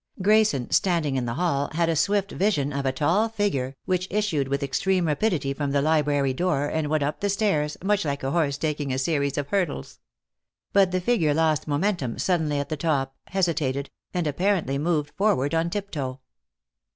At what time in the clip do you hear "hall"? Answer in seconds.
1.35-1.69